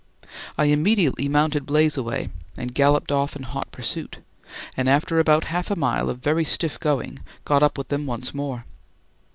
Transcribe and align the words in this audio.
I 0.57 0.65
immediately 0.65 1.29
mounted 1.29 1.67
"Blazeaway" 1.67 2.31
and 2.57 2.73
galloped 2.73 3.11
off 3.11 3.35
in 3.35 3.43
hot 3.43 3.69
pursuit, 3.71 4.17
and 4.75 4.89
after 4.89 5.19
about 5.19 5.43
half 5.43 5.69
a 5.69 5.75
mile 5.75 6.09
of 6.09 6.17
very 6.17 6.43
stiff 6.43 6.79
going 6.79 7.19
got 7.45 7.61
up 7.61 7.77
with 7.77 7.89
them 7.89 8.07
once 8.07 8.33
more. 8.33 8.65